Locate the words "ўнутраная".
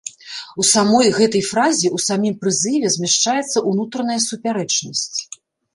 3.69-4.21